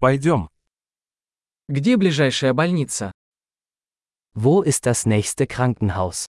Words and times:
Пойдем. 0.00 0.48
Где 1.66 1.96
ближайшая 1.96 2.54
больница? 2.54 3.10
Wo 4.32 4.62
ist 4.62 4.86
das 4.86 5.06
nächste 5.06 5.48
Krankenhaus? 5.48 6.26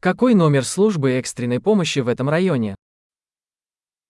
Какой 0.00 0.34
номер 0.34 0.64
службы 0.64 1.12
экстренной 1.12 1.60
помощи 1.60 2.00
в 2.00 2.08
этом 2.08 2.28
районе? 2.28 2.74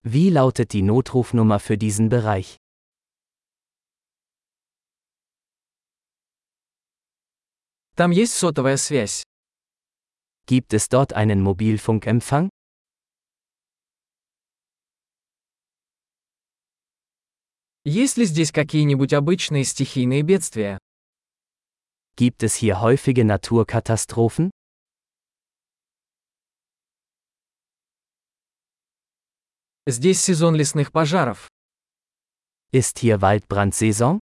Wie 0.01 0.31
lautet 0.31 0.73
die 0.73 0.81
Notrufnummer 0.81 1.59
für 1.59 1.77
diesen 1.77 2.09
Bereich? 2.09 2.57
Там 7.95 8.09
есть 8.09 8.33
сотовая 8.33 8.77
связь. 8.77 9.23
Gibt 10.47 10.73
es 10.73 10.89
dort 10.89 11.13
einen 11.13 11.43
Mobilfunkempfang? 11.43 12.49
Есть 17.84 18.18
ли 18.18 18.24
здесь 18.26 18.52
какие-нибудь 18.52 19.12
обычные 19.12 19.64
стихийные 19.64 20.22
бедствия? 20.22 20.78
Gibt 22.16 22.42
es 22.42 22.54
hier 22.56 22.80
häufige 22.80 23.24
Naturkatastrophen? 23.24 24.50
Здесь 29.86 30.20
сезон 30.20 30.54
лесных 30.54 30.92
пожаров. 30.92 31.48
Ist 32.72 32.98
hier 32.98 33.20
Waldbrandsaison? 33.20 34.20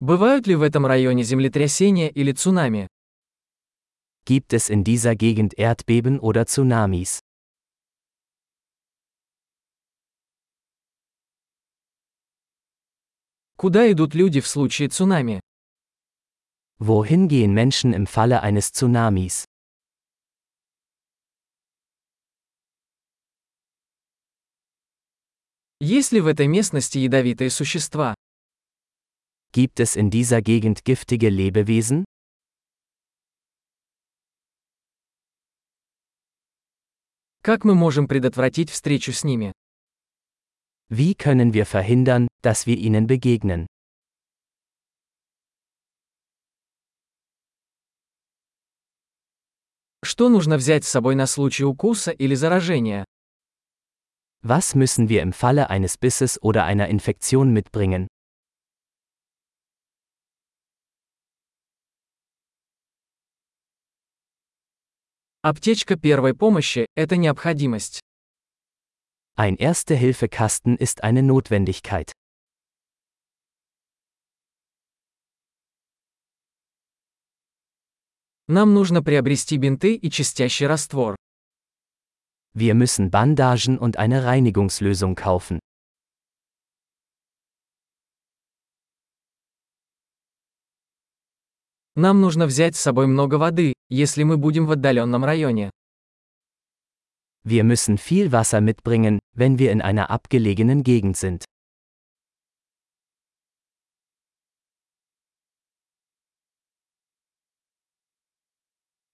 Бывают 0.00 0.46
ли 0.46 0.54
в 0.54 0.62
этом 0.62 0.86
районе 0.86 1.24
землетрясения 1.24 2.08
или 2.10 2.32
цунами? 2.32 2.88
Gibt 4.26 4.52
es 4.52 4.68
in 4.70 4.84
dieser 4.84 5.16
Gegend 5.16 5.54
Erdbeben 5.54 6.20
oder 6.20 6.46
Tsunamis? 6.46 7.20
Куда 13.57 13.89
идут 13.89 14.13
люди 14.13 14.41
в 14.41 14.47
случае 14.47 14.89
цунами? 14.89 15.39
Wohin 16.77 17.29
gehen 17.29 17.53
Menschen 17.53 17.93
im 17.93 18.05
Falle 18.05 18.41
eines 18.41 18.73
Tsunamis? 18.73 19.45
Есть 25.79 26.11
ли 26.11 26.19
в 26.19 26.27
этой 26.27 26.47
местности 26.47 26.97
ядовитые 26.97 27.49
существа? 27.49 28.13
Gibt 29.53 29.79
es 29.79 29.95
in 29.95 30.09
dieser 30.09 30.41
Gegend 30.41 30.83
giftige 30.83 31.29
Lebewesen? 31.29 32.03
Как 37.41 37.63
мы 37.63 37.73
можем 37.75 38.09
предотвратить 38.09 38.69
встречу 38.69 39.13
с 39.13 39.23
ними? 39.23 39.53
Wie 40.89 41.15
können 41.15 41.53
wir 41.53 41.65
verhindern, 41.65 42.27
dass 42.43 42.67
wir 42.67 42.77
ihnen 42.77 43.07
begegnen? 43.07 43.65
Что 50.03 50.29
нужно 50.29 50.57
взять 50.57 50.85
с 50.85 50.89
собой 50.89 51.15
на 51.15 51.25
случай 51.25 51.63
укуса 51.63 52.11
или 52.11 52.35
заражения? 52.35 53.03
Was 54.43 54.75
müssen 54.75 55.09
wir 55.09 55.23
im 55.23 55.33
Falle 55.33 55.71
eines 55.71 55.97
Bisses 55.97 56.39
oder 56.43 56.65
einer 56.65 56.87
Infektion 56.87 57.51
mitbringen? 57.51 58.07
Аптечка 65.41 65.95
первой 65.97 66.35
помощи– 66.35 66.85
это 66.95 67.17
необходимость. 67.17 68.04
Ein 69.36 69.56
Erste-Hilfe-Kasten 69.56 70.76
ist 70.76 71.02
eine 71.02 71.22
Notwendigkeit. 71.22 72.12
Нам 78.48 78.74
нужно 78.74 79.00
приобрести 79.02 79.56
бинты 79.58 79.94
и 79.94 80.10
чистящий 80.10 80.66
раствор. 80.66 81.14
Wir 82.52 82.74
müssen 82.74 83.10
Bandagen 83.10 83.78
und 83.78 83.96
eine 83.96 84.24
Reinigungslösung 84.24 85.14
kaufen. 85.14 85.60
Нам 91.94 92.20
нужно 92.20 92.46
взять 92.46 92.76
с 92.76 92.80
собой 92.80 93.06
много 93.06 93.36
воды, 93.36 93.74
если 93.88 94.24
мы 94.24 94.36
будем 94.36 94.66
в 94.66 94.72
отдаленном 94.72 95.24
районе. 95.24 95.70
Wir 97.44 97.62
müssen 97.64 97.98
viel 97.98 98.32
Wasser 98.32 98.60
mitbringen, 98.60 99.18
wenn 99.34 99.58
wir 99.58 99.72
in 99.72 99.82
einer 99.82 100.10
abgelegenen 100.10 100.84
Gegend 100.84 101.16
sind. 101.16 101.44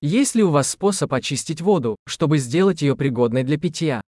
Есть 0.02 0.34
ли 0.34 0.42
у 0.42 0.50
вас 0.50 0.70
способ 0.70 1.12
очистить 1.14 1.62
воду, 1.62 1.96
чтобы 2.06 2.38
сделать 2.38 2.82
ее 2.82 2.94
пригодной 2.96 3.44
для 3.44 3.58
питья? 3.58 4.02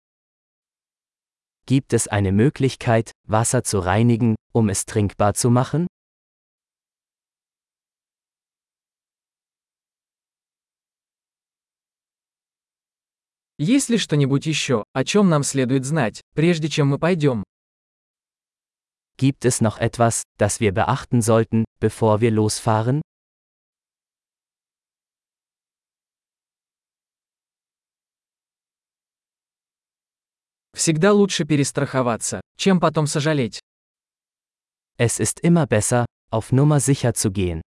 Gibt 1.66 1.94
es 1.94 2.08
eine 2.08 2.31
Möglichkeit, 2.31 3.12
Wasser 3.28 3.64
zu 3.64 3.80
reinigen, 3.80 4.36
um 4.53 4.70
es 4.70 4.86
trinkbar 4.86 5.34
zu 5.34 5.50
machen? 5.50 5.88
Есть 13.65 13.91
ли 13.91 13.97
что-нибудь 13.97 14.45
еще, 14.45 14.83
о 14.93 15.05
чем 15.05 15.28
нам 15.28 15.45
следует 15.45 15.84
знать, 15.84 16.21
прежде 16.34 16.69
чем 16.69 16.89
мы 16.89 16.99
пойдем? 16.99 17.45
Gibt 19.17 19.45
es 19.45 19.61
noch 19.61 19.78
etwas, 19.78 20.25
das 20.37 20.59
wir 20.59 20.73
beachten 20.73 21.23
sollten, 21.23 21.65
bevor 21.78 22.21
wir 22.21 22.33
losfahren? 22.33 23.03
Всегда 30.75 31.12
лучше 31.12 31.44
перестраховаться, 31.44 32.41
чем 32.59 32.81
потом 32.81 33.06
сожалеть. 33.06 33.61
Es 34.99 35.21
ist 35.21 35.39
immer 35.39 35.69
besser, 35.69 36.06
auf 36.33 36.50
Nummer 36.50 36.81
sicher 36.81 37.15
zu 37.15 37.31
gehen. 37.31 37.62